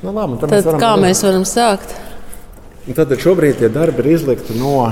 [0.00, 1.04] Nu, labi, tad mēs varam kā redzēt.
[1.04, 1.96] mēs varam sākt?
[2.96, 4.88] Tad šobrīd tie darbi ir izlikti no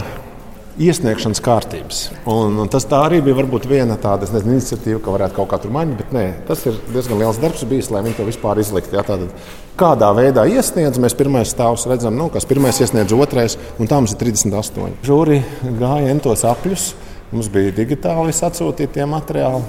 [0.79, 2.01] iesniegšanas kārtības.
[2.29, 5.73] Un, un tas tā arī bija viena tāda nezinu, iniciatīva, ka varētu kaut kā tur
[5.75, 5.99] mainīt.
[6.03, 8.99] Bet nē, tas ir diezgan liels darbs bijis, lai viņi to vispār izliktu.
[8.99, 9.33] Ja, tātad,
[9.81, 14.15] kādā veidā iesniedz, mēs pirmais stāvus redzam, nu, kas pirmais iesniedz otrais, un tā mums
[14.15, 15.01] ir 38.
[15.09, 15.41] Žūri
[15.81, 16.91] gāja entos apļus,
[17.33, 19.65] mums bija digitāli atsūtīti tie materiāli.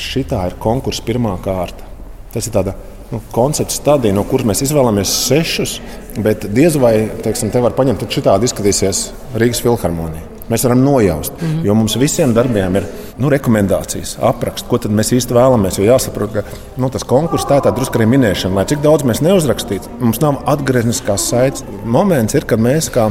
[0.00, 1.86] Šitā ir konkursa pirmā kārta.
[2.32, 2.74] Tas ir tāds
[3.12, 5.78] nu, koncepts stadija, no kuras mēs izvēlamies sešus,
[6.24, 6.94] bet diez vai
[7.24, 9.08] teiksim, te var paņemt, tad šitādi izskatīsies
[9.38, 10.28] Rīgas filharmonija.
[10.50, 11.66] Mēs varam nojaust, mm -hmm.
[11.66, 12.86] jo mums visiem darbiem ir
[13.18, 15.78] nu, rekomendācijas, apraksts, ko mēs īsti vēlamies.
[15.78, 16.42] Jo jāsaprot, ka
[16.76, 19.88] nu, tas konkurss tā ir drusku arī minēšana, lai cik daudz mēs neuzrakstītu.
[20.00, 21.64] Mums nav atgriezniskās saites.
[21.84, 23.10] Moments ir, kad mēs kā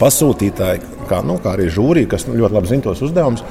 [0.00, 3.44] pasūtītāji, kā, nu, kā arī žūrija, kas ļoti labi zina tos uzdevumus,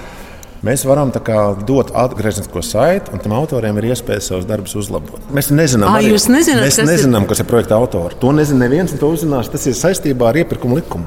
[0.66, 1.38] Mēs varam kā,
[1.70, 5.22] dot atgrieznisko saiti, un tam autoriem ir iespēja savus darbus uzlabot.
[5.34, 8.18] Mēs nezinām, Ā, arī- nezināt, mēs kas ir- nezinām kas ir projekta autori.
[8.20, 9.52] To nezina neviens, un to uzzinās.
[9.52, 11.06] Tas ir saistībā ar iepirkuma likumu.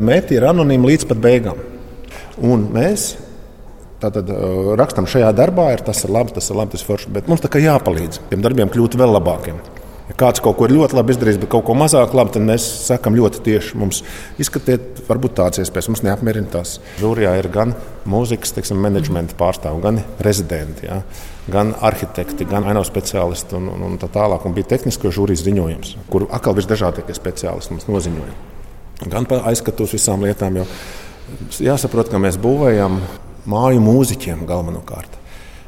[0.00, 1.56] Mērķi ir anonīmi līdz pat beigām.
[2.40, 3.16] Un mēs
[4.00, 4.28] tātad,
[4.78, 7.08] rakstam šajā darbā, ir tas ir labi, tas ir labi, tas ir forši.
[7.12, 9.54] Bet mums tā kā jāpalīdz tiem darbiem kļūt vēl labākiem.
[10.04, 13.14] Ja kāds kaut ko ļoti labi izdarījis, bet kaut ko mazāk labi, tad mēs sakām
[13.16, 13.76] ļoti tieši.
[13.80, 14.02] Mums
[14.42, 15.88] izskatiet, varbūt tādas iespējas.
[15.88, 16.74] Mums neapmierina tas.
[17.00, 17.72] Žūrijā ir gan
[18.10, 21.00] mūzikas teiksim, menedžmenta pārstāvji, gan rezidenti, ja,
[21.48, 24.44] gan arhitekti, gan ainavas speciālisti un, un, un tā tālāk.
[24.44, 28.38] Un bija tehnisko žūrijas ziņojums, kur atkal visdažādākie speciālisti mums noziņoja.
[29.08, 30.68] Gan par aizskatu uz visām lietām, jo
[31.64, 33.00] jāsaprot, ka mēs būvējam
[33.48, 35.23] māju mūziķiem galvenokārt.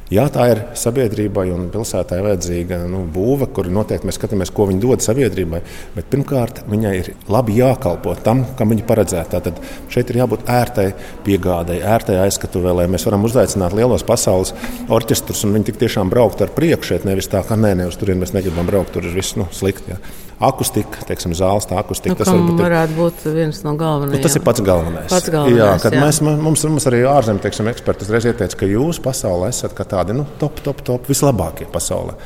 [0.06, 4.78] Jā, tā ir sabiedrībai un pilsētai vajadzīga nu, būve, kur noteikti mēs skatāmies, ko viņi
[4.84, 5.58] dod sabiedrībai.
[5.96, 9.40] Bet pirmkārt, viņai ir labi jākalpo tam, kam viņa paredzēta.
[9.48, 9.58] Tad
[9.90, 10.84] šeit ir jābūt ērtai
[11.26, 14.54] piegādei, ērtai aizskatuvē, lai mēs varam uzaicināt lielos pasaules
[14.86, 16.92] orķestrus un viņi tik tiešām brauktu ar priekšu.
[16.92, 19.48] šeit, Nevis tā, ka nē, ne uz turieni mēs negribam braukt, tur ir viss nu,
[19.50, 19.96] slikti.
[19.96, 19.98] Jā.
[20.36, 22.12] Akustika, teiksim, zāles, akustika.
[22.12, 24.18] Nu, tas varbūt varētu būt viens no galvenajiem.
[24.20, 25.08] Nu, tas ir pats galvenais.
[25.08, 26.02] Pats galvenais, jā, kad jā.
[26.04, 30.60] Mēs, mums, mums arī ārzemju eksperti uzreiz ieteica, ka jūs pasaulē esat tādi nu, top,
[30.66, 32.19] top, top, vislabākie pasaulē.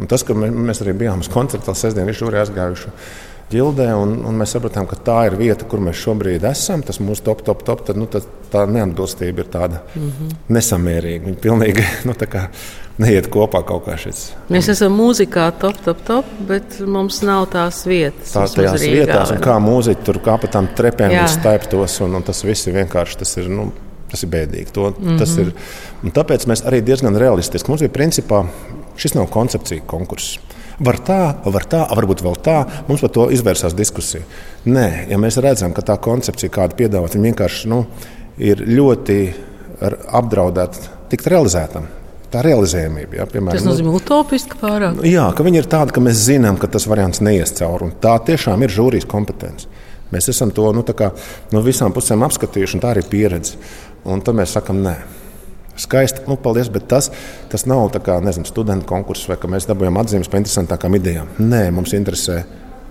[0.00, 2.94] Un tas, ka mē- mēs arī bijām uz koncertu, sestdien ir šūri aizgājuši.
[3.50, 6.84] Ģildē, un, un mēs sapratām, ka tā ir vieta, kur mēs šobrīd esam.
[6.86, 7.82] Tas mūsu top, top, top.
[7.88, 10.12] Tad, nu, tad tā neatbilstība ir tāda mm.
[10.12, 10.36] -hmm.
[10.56, 11.24] nesamērīga.
[11.26, 12.46] Viņa pilnīgi nu, tā kā
[13.00, 14.30] neiet kopā kaut kā šis.
[14.52, 18.34] Mēs esam mūzikā top, top, top, bet mums nav tās vietas.
[18.34, 22.26] Tā, tajās Rīgā, vietās, un kā mūziķi tur kā pa tām trepēm staiptos, un, un
[22.26, 23.70] tas viss ir vienkārši tas ir, nu,
[24.10, 24.72] tas ir bēdīgi.
[24.76, 25.08] To, mm Mhm.
[25.08, 25.18] -hmm.
[25.18, 25.52] tas ir,
[26.04, 27.70] un tāpēc mēs arī diezgan realistiski.
[27.70, 28.44] Mums bija principā
[28.96, 30.38] šis nav koncepcija konkurss.
[30.80, 32.64] Var tā, var tā, varbūt vēl tā.
[32.88, 34.22] Mums par to izvērsās diskusija.
[34.66, 37.86] Nē, ja mēs redzam, ka tā koncepcija, kāda piedāvāt, viņa vienkārši nu,
[38.38, 39.34] ir ļoti
[40.08, 40.78] apdraudēta
[41.12, 41.86] tikt realizētam.
[42.30, 45.00] Tā realizējumība, ja, piemēram, Tas nu, nozīmē utopiski pārāk.
[45.08, 47.90] Jā, ka viņi ir tādi, ka mēs zinām, ka tas variants neies cauri.
[48.02, 49.66] Tā tiešām ir žūrijas kompetence.
[50.14, 51.10] Mēs esam to nu, kā
[51.54, 53.58] no visām pusēm apskatījuši, un tā arī ir pieredze.
[54.06, 54.94] Un tad mēs sakām, nē.
[55.80, 57.08] Skaisti, nu, paldies, bet tas,
[57.50, 61.30] tas nav kā nezinu, studentu konkurss vai ka mēs dabūjām atzīmes par interesantākām idejām.
[61.40, 62.42] Nē, mums interesē,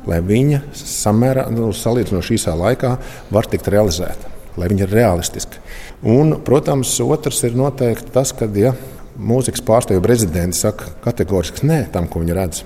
[0.10, 2.96] lai viņa samērā, nu, salīdzinoši īsā laikā
[3.36, 5.62] var tikt realizēta, lai viņa ir realistiska.
[6.02, 8.74] Un, protams, otrs ir noteikti tas, ka ja
[9.19, 12.66] mūzikas pārstāvju prezidents saka kategoriski nē tam, ko viņi redz.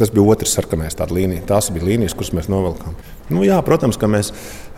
[0.00, 1.44] Tas bija otrs sarkanais līnija.
[1.46, 2.96] Tās bija līnijas, kuras mēs novilkām.
[3.32, 4.32] Nu, jā, protams, ka mēs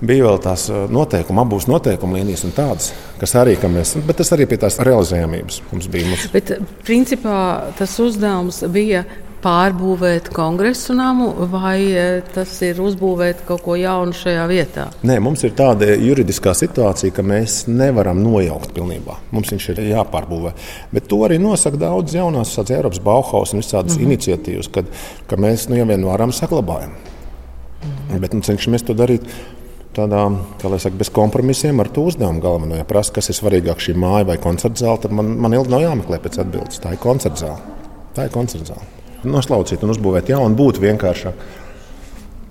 [0.04, 4.46] bijām vēl tās noteikuma, abas noteikuma līnijas un tādas, kas arī, mēs, bet tas arī
[4.50, 6.10] pie tās realizējamības mums bija.
[6.10, 6.52] Mums, Bet,
[6.84, 7.38] principā,
[7.78, 9.04] tas uzdevums bija
[9.44, 14.86] pārbūvēt kongresu namu, vai eh, tas ir uzbūvēt kaut ko jaunu šajā vietā?
[15.04, 19.18] Nē, mums ir tāda juridiskā situācija, ka mēs nevaram nojaukt pilnībā.
[19.34, 20.54] Mums viņš ir jāpārbūvē.
[20.94, 24.12] Bet to arī nosaka daudz jaunās Eiropas Bauhaus un visādas mm -hmm.
[24.12, 24.88] iniciatīvas, kad,
[25.26, 26.90] ka mēs nu, ja vien varam saglabājam.
[26.90, 28.20] Mm -hmm.
[28.20, 29.20] Bet nu, cenšamies to darīt.
[29.94, 32.74] Tādā, kā lai saka, bez kompromisiem ar to uzdevumu galveno.
[32.76, 35.80] Ja prasa, kas ir svarīgāk, šī māja vai koncerta zāle, tad man, man ilgi nav
[35.80, 36.80] jāmeklē pēc atbildes.
[36.80, 37.58] Tā ir koncerta zāle.
[38.14, 39.03] Tā ir koncerta zāle.
[39.28, 41.44] Noslaucīt un uzbūvēt jaunu būtu vienkāršāk.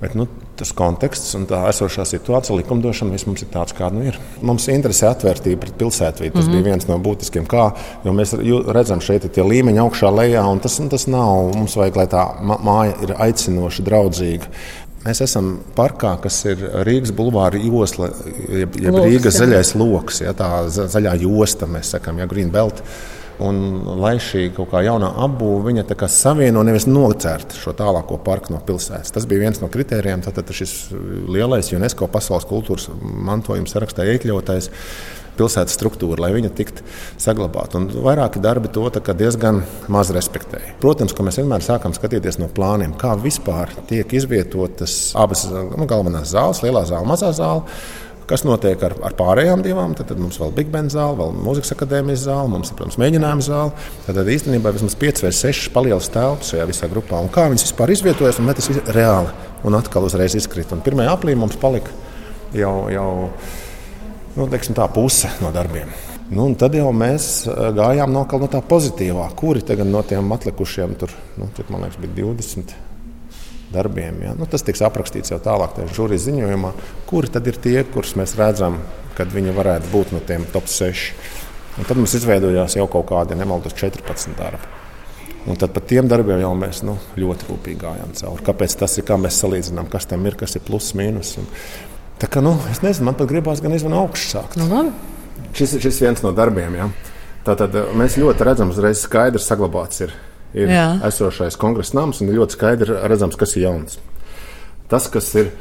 [0.04, 0.26] Bet, nu,
[0.60, 4.18] tas konteksts un tā esošā situācija, likumdošana, mums ir tāds, kāda nu ir.
[4.44, 6.34] Mums interesē atvērtība pret pilsētvīdu.
[6.34, 6.58] Tas mm -hmm.
[6.58, 7.72] bija viens no būtiskiem, kā
[8.04, 8.36] mēs
[8.76, 11.56] redzam šeit ir tie līmeņi augšā, lejā, un tas, un tas nav.
[11.56, 14.52] Mums vajag, lai tā māja ir aicinoša, draudzīga.
[15.04, 18.10] Mēs esam parkā, kas ir Rīgas bulvāra josla,
[18.50, 19.40] jeb, jeb Loks, Rīgas jā.
[19.42, 22.84] zaļais lokus, ja, tā za- zaļā josta, mēs sakām, ja Green Belt.
[23.44, 23.58] Un,
[24.00, 28.54] lai šī kaut kā jaunā apbūve viņa tā kā savieno, nevis nocērt šo tālāko parku
[28.54, 29.12] no pilsētas.
[29.16, 30.24] Tas bija viens no kritērijiem.
[30.24, 30.94] Tātad šis
[31.28, 34.70] lielais UNESCO pasaules kultūras mantojuma sarakstā iekļautais
[35.38, 36.86] pilsētas struktūra, lai viņa tiktu
[37.22, 37.82] saglabāta.
[37.82, 38.86] Un vairāki darbi to
[39.18, 40.76] diezgan maz respektēja.
[40.84, 46.34] Protams, ka mēs vienmēr sākam skatīties no plāniem, kā vispār tiek izvietotas abas nu, galvenās
[46.36, 47.66] zāles, lielā zāle, mazā zāle.
[48.30, 49.96] Kas notiek ar, ar pārējām divām?
[49.98, 53.00] Tad, tad mums vēl ir Big Band zāle, vēl mūzikas akadēmijas zāle, mums ir, protams,
[53.02, 53.74] mēģinājuma zāle.
[54.06, 57.20] Tad, tad īstenībā vismaz 5 vai 6 palielas telpas šajā visā grupā.
[57.20, 59.34] Un kā viņas vispār izvietojas, un tas ir reāli.
[59.68, 60.78] Un atkal uzreiz izkrita.
[60.78, 61.92] Un pirmajā aplī mums palika
[62.56, 63.10] jau, jau
[64.38, 65.92] nu, tā puse no darbiem.
[66.34, 71.52] Nu, tad jau mēs eh, gājām no, tā pozitīvā, kuri no tiem atlikušiem tur, nu,
[71.56, 72.93] tur man liekas, bija 20
[73.74, 74.22] darbiem.
[74.24, 74.34] Ja?
[74.38, 76.74] Nu, tas tiks aprakstīts jau tālāk, tajā žūrijas ziņojumā,
[77.10, 78.80] kuri tad ir tie, kurus mēs redzam,
[79.18, 81.12] kad viņi varētu būt no tiem top 6.
[81.74, 84.72] Un tad mums izveidojās jau kaut kādi nemaldos 14 darbi.
[85.50, 88.46] Un tad par tiem darbiem jau mēs nu, ļoti rūpīgi gājām cauri.
[88.48, 91.34] Kāpēc tas ir, kā mēs salīdzinām, kas tam ir, kas ir pluss, mīnus.
[91.42, 91.50] Un,
[92.22, 94.56] tā kā, nu, es nezinu, man pat gribās gan izvēlēt augstu sākt.
[94.62, 94.94] Nu, labi.
[95.58, 96.78] šis ir viens no darbiem.
[96.80, 96.88] Ja?
[97.44, 100.16] Tātad mēs ļoti redzam, uzreiz skaidrs saglabāts ir
[100.54, 100.88] ir Jā.
[101.10, 104.00] esošais kongresa nams, un ir ļoti skaidri redzams, kas ir jauns.
[104.92, 105.52] Tas, kas, ir,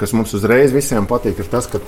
[0.00, 1.80] kas mums uzreiz visiem patīk, ir tas, ka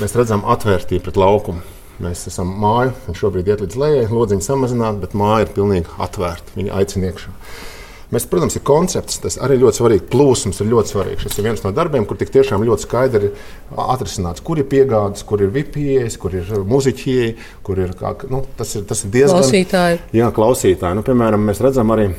[0.00, 1.62] mēs redzam atvērtību pret laukumu.
[2.02, 6.56] Mēs esam māju, un šobrīd iet līdz lejai, lodziņa samazināt, bet māja ir pilnīgi atvērta.
[6.56, 7.34] Viņa aicina iekšā.
[8.12, 10.04] Mēs, protams, ir koncepts, tas arī ļoti svarīgi.
[10.12, 11.24] Plūsmas ir ļoti svarīgs.
[11.24, 15.24] Šis ir viens no darbiem, kur tik tiešām ļoti skaidri ir atrisināts, kur ir piegādes,
[15.24, 17.16] kur ir vipijas, kur ir muzeķi,
[17.64, 19.40] kur ir kā, nu, tas, ir, tas ir diezgan.
[19.40, 20.02] Klausītāji.
[20.20, 21.00] Jā, klausītāji.
[21.00, 22.10] Nu, piemēram, mēs redzam arī.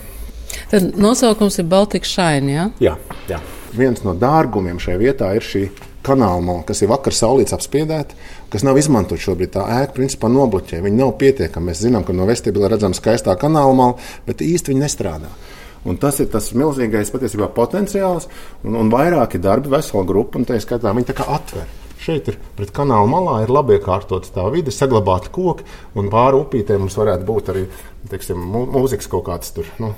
[0.73, 2.57] Tad nosaukums ir Baltika Šaini.
[2.57, 2.67] Ja?
[2.81, 2.97] Jā,
[3.29, 3.41] jā.
[3.77, 5.67] Viens no dārgumiem šajā vietā ir šī
[6.03, 8.17] kanāla kas ir vakar saulīts apspiedēta,
[8.51, 9.53] kas nav izmantot šobrīd.
[9.55, 10.81] Tā ēka principā nobloķē.
[10.83, 11.71] Viņa nav pietiekama.
[11.71, 15.31] Mēs zinām, ka no vestibula redzama skaistā kanāla mala, bet īsti viņa nestrādā.
[15.89, 18.29] Un tas ir tas milzīgais patiesībā potenciāls
[18.63, 21.82] un, un vairāki darbi, vesela grupa, un tā skatā viņi tā kā atver.
[22.03, 25.63] Šeit ir pret kanāla malā ir labi iekārtots tā vide, saglabāti koki,
[25.95, 27.67] un pāri upītē mums varētu būt arī
[28.11, 28.39] teiksim,
[28.73, 29.93] mūzikas kaut kāds tur, nu,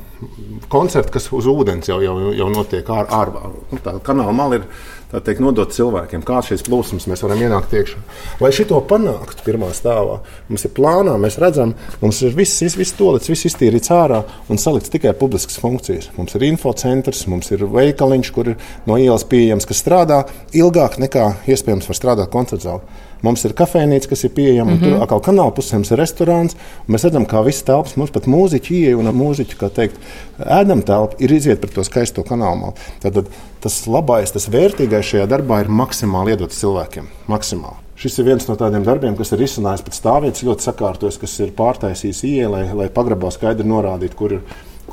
[0.71, 3.49] koncerts, kas uz ūdens jau, jau, jau notiek ārā.
[3.71, 4.67] Nu, tā kanāla mala ir
[5.15, 8.01] teikt, nodot cilvēkiem, kādas šīs plūsmas mēs varam ienākt iekšā.
[8.43, 10.19] Lai šo panāktu pirmā stāvā,
[10.49, 14.21] mums ir plānā, mēs redzam, mums ir viss, viss tolets, viss iztīrīts ārā
[14.51, 16.11] un salikts tikai publiskas funkcijas.
[16.19, 18.59] Mums ir infocentrs, mums ir veikaliņš, kur ir
[18.89, 20.23] no ielas pieejams, kas strādā
[20.53, 23.03] ilgāk nekā iespējams var strādāt koncerta zālē.
[23.25, 24.93] Mums ir kafejnīca, kas ir pieejama, mm -hmm.
[24.93, 26.55] tur atkal kanāla pusē ir restorāns.
[26.87, 29.95] Mēs redzam, kā viss telpas mums pat mūziķi ieeja un mūziķi, kā teikt,
[30.39, 32.73] ēdam telpu, ir iziet par to skaisto kanālu.
[33.01, 33.25] Tad
[33.61, 37.07] tas labais, tas vērtīgais šajā darbā ir maksimāli iedots cilvēkiem.
[37.27, 37.81] Maksimāli.
[37.95, 41.51] Šis ir viens no tādiem darbiem, kas ir izsmeļs pēc stāvvietas, ļoti sakārtots, kas ir
[41.55, 44.41] pārtaisījis ielu, lai, lai pagrabā skaidri norādītu, kur ir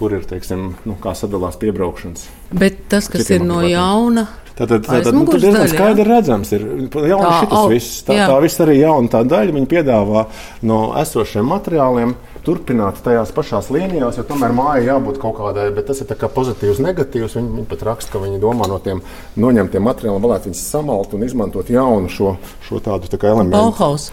[0.03, 2.25] kur ir teiksim, nu, sadalās piebraukšanas.
[2.53, 6.65] Bet tas, kas Citiem ir no jauna, Tātad, tātad nu, tur diezgan skaidri redzams, ir
[6.93, 8.03] jauna tā, šitas viss.
[8.05, 8.27] Tā, jā.
[8.29, 9.55] tā viss arī jauna tā daļa.
[9.57, 10.27] Viņi piedāvā
[10.69, 12.13] no esošiem materiāliem
[12.43, 17.37] turpināt tajās pašās līnijās, jo tomēr mājai jābūt kaut kādai, bet tas ir pozitīvs, negatīvs.
[17.39, 19.03] Viņi, viņi pat raksta, ka viņi domā no tiem
[19.41, 22.35] noņemtiem materiāliem, varētu viņus samalt un izmantot jaunu šo,
[22.67, 23.55] šo tādu tā elementu.
[23.57, 24.09] Bauhaus.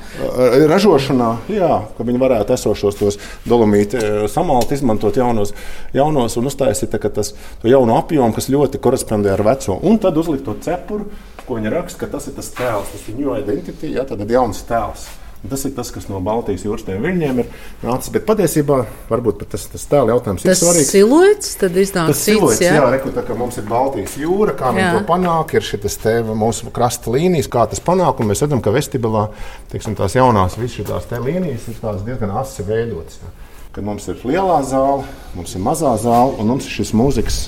[0.70, 3.20] Ražošanā, jā, ka viņi varētu esošos tos
[3.50, 4.02] dolomīti
[4.32, 5.56] samalt, izmantot jaunos,
[5.98, 7.34] jaunos un uztaisīt tas
[7.66, 9.80] jaunu apjomu, kas ļoti korespondē ar veco.
[9.86, 11.10] Un tad uzlikt to cepuru,
[11.46, 14.38] ko viņi raksta, ka tas ir tas tēls, tas ir new identity, ja, tad ir
[14.38, 15.08] jauns tēls.
[15.48, 17.46] Tas ir tas, kas no Baltijas jūras tiem viļņiem ir
[17.86, 18.12] nācis.
[18.12, 20.90] Bet patiesībā varbūt tas, tas tēla jautājums tas ir svarīgs.
[20.92, 24.74] Siluets, tad iznāk tas siluets, jā, jā reku, tā, ka mums ir Baltijas jūra, kā
[24.76, 28.60] viņi to panāk, ir šis te mūsu krasta līnijas, kā tas panāk, un mēs redzam,
[28.66, 29.30] ka vestibilā,
[29.72, 33.24] teiksim, tās jaunās visas šīs te līnijas ir tās diezgan asi veidotas.
[33.72, 35.08] Kad mums ir lielā zāle,
[35.40, 37.44] mums ir mazā zāle, un mums ir šis mūzikas,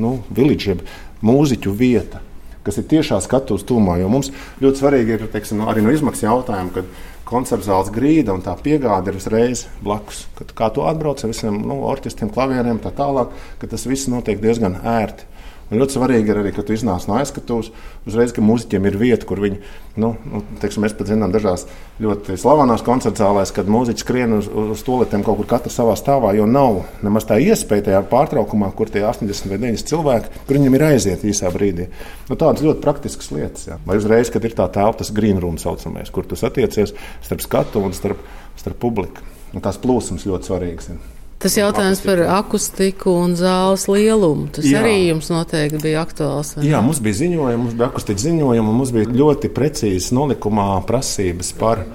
[0.00, 0.80] nu, village,
[1.22, 2.24] mūziķu vieta
[2.60, 3.96] kas ir tiešā skatuves tūmā.
[4.00, 4.30] Jo mums
[4.60, 6.84] ļoti svarīgi ir teiksim, arī no izmaksu jautājuma,
[7.30, 10.24] koncerta zāles grīda un tā piegāde ir uzreiz blakus.
[10.38, 14.42] Kad, kā tu atbrauc ar visiem nu, orķestriem, klavieriem, tā tālāk, ka tas viss notiek
[14.42, 15.28] diezgan ērti.
[15.70, 17.68] Un ļoti svarīgi ir arī, ka tu iznāc no aizskatuves,
[18.08, 19.60] uzreiz, ka mūziķiem ir vieta, kur viņi,
[20.02, 21.68] nu, nu teiksim, mēs pat zinām, dažās
[22.02, 26.32] ļoti slavenās koncerta zālēs, kad mūziķi skrien uz, uz toaletēm kaut kur katrs savā stāvā,
[26.34, 30.78] jo nav nemaz tā iespēja tajā pārtraukumā, kur tie 80 vai 90 cilvēki, kur viņiem
[30.80, 31.86] ir aiziet īsā brīdī.
[32.26, 33.70] Nu, tādas ļoti praktiskas lietas.
[33.70, 33.78] Jā.
[33.86, 37.86] Vai uzreiz, kad ir tā telpa, tas green room saucamais, kur tu satiecies starp skatu
[37.86, 38.26] un starp,
[38.58, 39.22] starp publiku.
[39.54, 40.92] Un tās plūsmas ļoti svarīgas.
[40.94, 41.19] Ir.
[41.40, 44.50] Tas jautājums par akustiku un zāles lielumu.
[44.52, 44.82] Tas Jā.
[44.82, 46.52] arī jums noteikti bija aktuāls.
[46.60, 51.54] Jā, mums bija ziņojumi, mums bija akustikas ziņojumi, un mums bija ļoti precīzas nolikumā prasības
[51.56, 51.86] par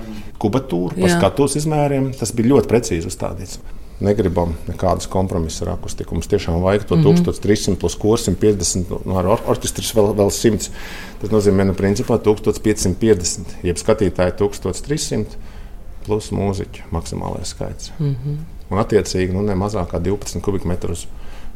[0.41, 2.09] kubatūru, par skatuves izmēriem.
[2.17, 3.59] Tas bija ļoti precīzi uzstādīts.
[4.03, 6.17] negribam nekādas kompromisus ar akustiku.
[6.17, 7.23] Mums tiešām vajag to mm -hmm.
[7.25, 10.69] 1300 plus kurs 150, nu, ar or orķestris vēl, vēl 100.
[11.21, 15.37] Tas nozīmē, ka nu, principā 1550, jeb skatītāji 1300
[16.05, 17.91] plus mūziķu maksimālais skaits.
[17.99, 18.37] Mm -hmm.
[18.69, 21.05] Un attiecīgi nu, ne mazāk kā 12 kubikmetru uz,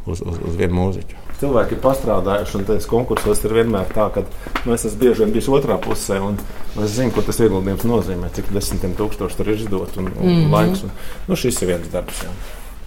[0.05, 1.15] uz, uz, vienu mūziķu.
[1.39, 4.23] Cilvēki ir pastrādājuši, un tas konkursos ir vienmēr tā, ka
[4.65, 6.37] nu, es esmu bieži vien bijis otrā pusē, un,
[6.75, 10.27] un es zinu, ko tas ieguldījums nozīmē, cik desmitiem tūkstoši tur ir izdot un, un
[10.27, 10.51] mm -hmm.
[10.51, 10.83] laiks.
[10.83, 10.91] Un,
[11.27, 12.21] nu, šis ir viens darbs.
[12.23, 12.29] Jā.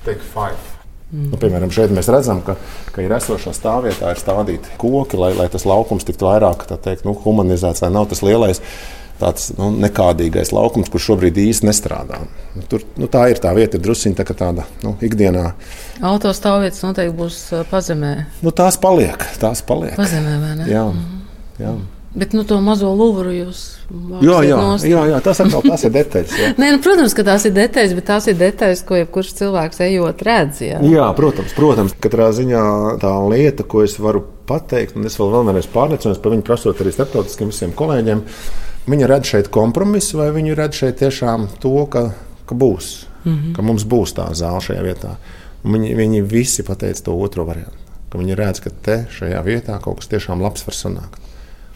[0.04, 0.72] Take five.
[1.12, 1.28] Mm.
[1.28, 2.54] Nu, piemēram, šeit mēs redzam, ka,
[2.92, 7.12] ka ir esošā stāvvietā ir stādīti koki, lai, lai tas laukums tiktu vairāk teikt, nu,
[7.12, 8.62] humanizēts, lai nav tas lielais
[9.22, 12.20] tāds nu, nekādīgais laukums, kurš šobrīd īsti nestrādā.
[12.56, 15.48] Nu, tur, nu, tā ir tā vieta, druskuļi tā tāda nu, ikdienā.
[16.12, 18.14] Autostāvvietas noteikti būs pazemē.
[18.44, 19.26] Nu, tās paliek.
[19.42, 19.96] Tās paliek.
[19.98, 20.70] Pazemē, vai ne?
[20.70, 20.86] Jā.
[20.90, 21.26] Mm.
[21.62, 21.74] jā.
[22.12, 23.60] Bet nu, to mazo lūvuru jūs
[24.20, 26.34] jā, jā, jā, jā, tas atkal tās ir detaļas.
[26.60, 30.24] Nē, nu, protams, ka tās ir detaļas, bet tās ir detaļas, ko jebkurš cilvēks ejot
[30.28, 30.60] redz.
[30.66, 30.80] Jā.
[30.92, 31.94] jā, protams, protams.
[32.04, 32.64] Katrā ziņā
[33.00, 36.92] tā lieta, ko es varu pateikt, un es vēl vēlreiz pārliecinājos par viņu prasot arī
[36.92, 38.20] starptautiskiem visiem kolēģiem,
[38.82, 42.08] Viņi redz šeit kompromisu, vai viņi redz šeit tiešām to, ka,
[42.46, 43.54] ka būs, mm -hmm.
[43.54, 45.16] ka mums būs tā zāle šajā vietā.
[45.64, 47.78] Un viņi, viņi visi pateica to otro variantu,
[48.18, 51.20] viņi redz, ka te šajā vietā kaut kas tiešām labs var sanākt.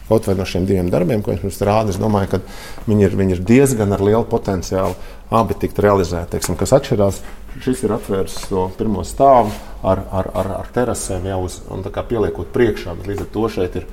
[0.07, 2.39] Kaut vai no šiem diviem darbiem, ko viņš rāda, es domāju, ka
[2.87, 4.95] viņi ir, viņi ir diezgan ar lielu potenciālu
[5.29, 6.31] abi tikt realizēti.
[6.31, 7.21] Teiksim, kas atšķirās,
[7.63, 9.51] šis ir atvērts to pirmo stāvu
[9.83, 13.75] ar, ar, ar, ar terasēm jau uz, un pieliekot priekšā, bet līdz ar to šeit
[13.75, 13.87] ir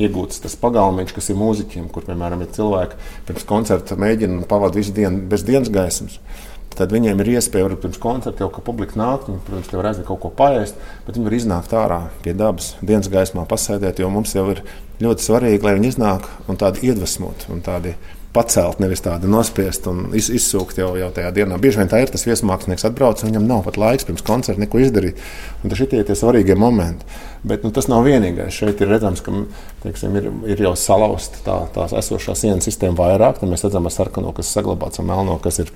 [0.00, 2.98] iegūts tas pagalmiņš, kas ir mūziķiem, kur, piemēram, ir cilvēki
[3.28, 6.18] pirms koncerta mēģina pavadīt visu dienu bez dienas gaismas.
[6.74, 10.00] Tad viņiem ir iespēja arī pirms koncerta jau, ka publika nāk, viņi, protams, jau redz
[10.08, 14.34] kaut ko paēst, bet viņi var iznākt ārā pie dabas, dienas gaismā, pasēdēt, jo mums
[14.34, 14.64] jau ir
[15.04, 17.94] ļoti svarīgi, lai viņi iznāk un tādi iedvesmot un tādi
[18.34, 21.58] pacelt, nevis tādu nospiest un iz, izsūkt jau, jau tajā dienā.
[21.62, 24.82] Bieži vien tā ir tas viesmākslinieks atbrauc, un viņam nav pat laiks pirms koncerta neko
[24.82, 25.22] izdarīt.
[25.62, 27.06] Un tas ir tie svarīgie momenti.
[27.46, 28.56] Bet nu, tas nav vienīgais.
[28.56, 29.34] Šeit ir redzams, ka
[29.84, 33.40] teiksim, ir, ir jau salauzta tā, tās esošā sienas sistēma vairāk.
[33.40, 35.72] Tad mēs redzam ar sarkano, kas saglabāts, ar melno, kas ir,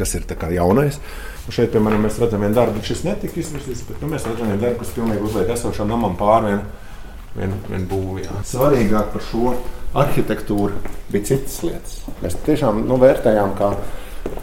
[0.00, 0.98] kas ir jaunais.
[1.46, 4.60] Un šeit, piemēram, mēs redzam vienu darbu, šis netika izvirzīts, bet nu, mēs redzam vienu
[4.60, 6.64] darbu, kas pilnīgi uzliek esošam namam pāri vien,
[7.36, 8.26] vien, vien būvī.
[8.46, 9.54] Svarīgāk par šo
[9.94, 10.76] arhitektūra
[11.10, 11.96] bija citas lietas.
[12.22, 13.70] Mēs tiešām nu, vērtējām, kā,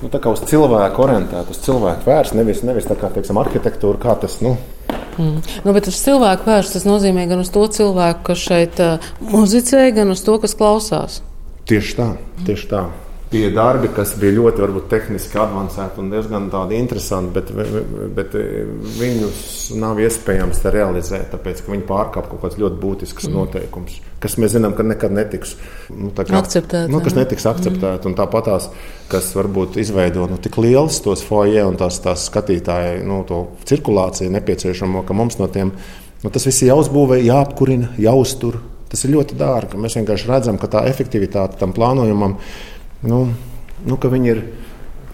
[0.01, 4.17] nu, kā uz cilvēku orientētu, uz cilvēku vērstu, nevis, nevis tā kā teiksim, arhitektūra, kā
[4.23, 4.41] tas.
[4.45, 4.57] Nu,
[5.17, 5.39] Mm.
[5.65, 9.87] Nu, bet uz cilvēku vērsts tas nozīmē gan uz to cilvēku, kas šeit uh, muzicē,
[9.95, 11.23] gan uz to, kas klausās.
[11.65, 12.05] Tieši tā,
[12.45, 12.83] tieši tā
[13.31, 17.49] bija darbi, kas bija ļoti varbūt, tehniski avansēti un diezgan interesanti, bet,
[18.15, 18.35] bet
[18.99, 19.41] viņus
[19.81, 23.35] nav iespējams realizēt, tāpēc ka viņi pārkāpj kaut kāds ļoti būtisks mm.
[23.35, 25.57] noteikums, kas mēs zinām, ka nekad netiks
[25.91, 26.87] nu, kā, akceptēt.
[26.93, 28.07] Nu, kas netiks akceptēti.
[28.07, 28.15] Mm.
[28.21, 28.69] Tāpat tās,
[29.11, 33.19] kas varbūt izveido nu, tik liels tos foje un tās, tās skatītāju nu,
[33.67, 35.73] cirkulāciju nepieciešamo, ka mums no tiem
[36.23, 38.61] nu, tas viss ir jāuzbūvē, jāapkurina, jāuztur.
[38.87, 39.75] Tas ir ļoti dārgi.
[39.83, 43.25] Mēs vienkārši redzam, ka tā efektivitāte tam plānojumam ir nu,
[43.85, 44.41] nu, ka viņi ir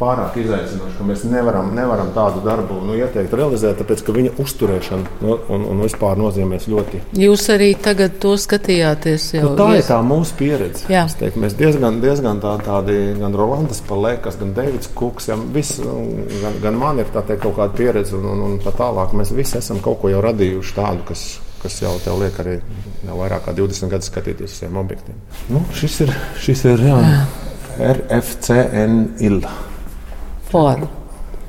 [0.04, 5.20] pārāk izaicinoši, ka mēs nevaram, nevaram tādu darbu nu, ieteikt realizēt, tāpēc ka viņa uzturēšana
[5.24, 7.02] nu, un, un vispār nozīmēs ļoti.
[7.24, 9.30] Jūs arī tagad to skatījāties.
[9.38, 9.84] Jau, nu, tā ies...
[9.84, 10.90] ir tā mūsu pieredze.
[11.20, 16.60] Teiktu, mēs diezgan, diezgan tā, tādi, gan Rolandas Palēkas, gan Deivids Kuks, ja, vis, gan,
[16.63, 19.16] gan man ir teikt, kaut kāda pieredze un, un, un tā tālāk.
[19.18, 21.28] Mēs visi esam kaut ko jau radījuši tādu, kas,
[21.62, 22.58] kas jau tev liek arī
[23.04, 25.24] jau vairāk kā 20 gadus skatīties uz šiem objektiem.
[25.54, 27.00] Nu, šis ir, šis ir jā.
[27.04, 27.24] Jā.
[27.80, 29.42] RFCNIL.
[30.51, 30.89] Forma.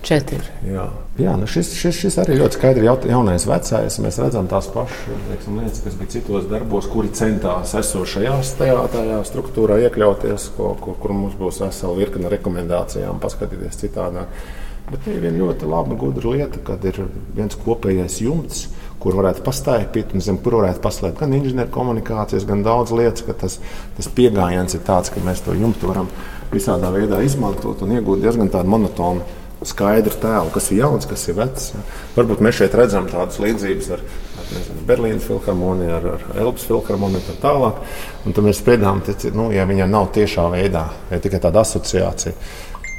[0.04, 0.36] Četri.
[0.68, 0.84] Jā,
[1.16, 3.96] Jā nu šis, šis, šis arī ļoti skaidri ir jaunais vecais.
[4.04, 9.22] Mēs redzam tās pašas teiksim, lietas, kas bija citos darbos, kuri centās esošajā tajā, tajā
[9.30, 14.44] struktūrā iekļauties, ko, ko, kur mums būs vesela virkne rekomendācijām, paskatīties citādāk.
[14.90, 17.00] Bet ir viena ļoti laba, gudra lieta, kad ir
[17.32, 18.66] viens kopējais jumts,
[19.04, 23.26] kur varētu pastaigāt, un zem kur varētu paslēpt gan inženierkomunikācijas, gan daudz lietas.
[23.40, 23.58] Tas,
[23.98, 26.08] tas pieejams ir tāds, ka mēs to jumtu varam
[26.52, 29.24] visādā veidā izmantot un iegūt diezgan tādu monotonu.
[29.64, 31.70] Skaidru tēlu, kas ir jauns, kas ir vecs.
[32.18, 34.02] Varbūt mēs šeit redzam tādas līdzības ar,
[34.42, 37.78] ar Berlīnas filharmoniju, ar, ar Elpas filharmoniju un tā tālāk.
[38.26, 42.36] Un tad mēs spriedām, ka, nu, ja viņai nav tiešā veidā, ja tikai tāda asociācija,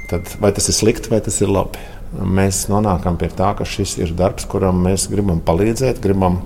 [0.10, 3.98] tad vai tas ir slikti vai tas ir labi mēs nonākam pie tā, ka šis
[4.02, 6.02] ir darbs, kuram mēs gribam palīdzēt.
[6.04, 6.40] Gribam,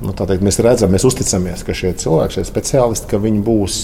[0.00, 3.78] nu, teikt, mēs redzam, mēs uzticamies, ka šie cilvēki, šie speciālisti, ka viņi būs,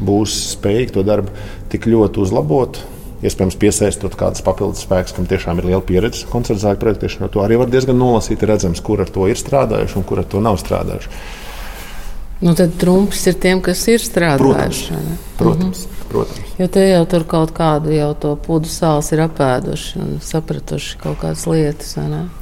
[0.00, 1.34] būs spējīgi to darbu
[1.72, 2.82] tik ļoti uzlabot.
[3.20, 7.28] Iespējams, piesaistot kādas papildus spēkus, kam tiešām ir liela pieredze koncertu zāļu projektēšanā.
[7.34, 10.40] To arī var diezgan nolasīt, redzams, kur ar to ir strādājuši un kur ar to
[10.40, 11.12] nav strādājuši.
[12.40, 14.86] Nu, tad trumpis ir tiem, kas ir strādājuši.
[14.88, 15.24] Protams.
[15.36, 16.06] Protams, mhm.
[16.08, 16.52] protams.
[16.60, 21.18] Jo te jau tur kaut kādu jau to pudu sāls ir apēduši un sapratuši kaut
[21.20, 21.94] kādas lietas.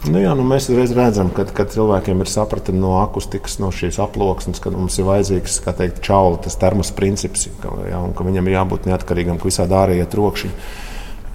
[0.07, 3.99] Nu jā, nu mēs reiz redzam, ka, ka cilvēkiem ir sapratne no akustikas, no šīs
[4.03, 8.51] aploksnes, ka mums ir vajadzīgs teikt, čauli, tas termos princips, ka, jā, un ka viņam
[8.51, 10.53] ir jābūt neatkarīgam, ka visādi ārējie trokšņi.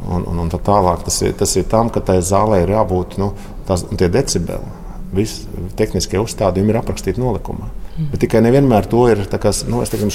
[0.03, 3.19] Un, un, un tā tālāk tas ir, tas ir tam, ka tai zālē ir jābūt
[3.19, 3.31] nu,
[3.67, 4.82] tās, tie decibeli.
[5.13, 7.67] Visi tehniskie uzstādījumi ir aprakstīti nolikumā.
[7.93, 8.09] Mm.
[8.09, 9.21] Bet tikai nevienmēr to ir.
[9.29, 10.09] Kā, nu, es teiksim,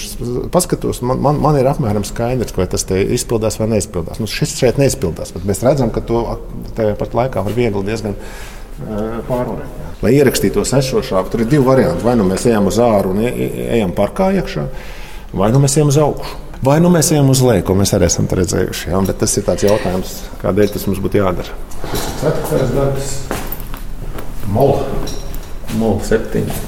[0.55, 4.19] paskatos, man, man, man ir apmēram skaidrs, vai tas izpildās vai neizpildās.
[4.23, 6.25] Nu, šis šeit neizpildās, bet mēs redzam, ka to
[6.75, 8.19] pat laikā var viegli diezgan
[9.29, 9.87] pārvarēt.
[10.03, 12.07] Lai ierakstītos esošāk, tur ir divi varianti.
[12.07, 14.69] Vai nu mēs ejam uz āru un ejam parkā iekšā,
[15.39, 16.45] vai nu mēs ejam uz augšu.
[16.63, 18.91] Vai nu mēs ejam uz leju, ko mēs arī esam redzējuši.
[18.91, 19.03] Ja?
[19.07, 21.59] Bet tas ir tāds jautājums, kādēļ tas mums būtu jādara.
[21.85, 23.38] Tas ir ceturtais darbs.
[24.53, 24.85] Mola.
[25.77, 26.59] Mola septiņi.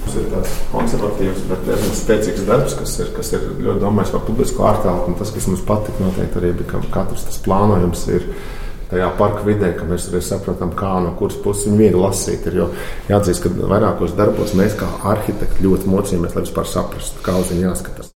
[0.00, 4.24] Tas ir tāds konservatīvs, bet diezgan spēcīgs darbs, kas ir, kas ir ļoti domājis par
[4.26, 5.14] publisko ārtelpu.
[5.20, 8.26] Tas, kas mums patīk, noteikti arī bija, ka katrs tas plānojums ir
[8.90, 12.48] tajā parka vidē, ka mēs arī saprotam, kā no kuras puses viņi viegli lasīt.
[12.50, 12.68] Ir, jo
[13.12, 17.68] jāatzīst, ka vairākos darbos mēs kā arhitekti ļoti mocījāmies, lai vispār saprastu, kā uz viņu
[17.68, 18.08] jāskatās.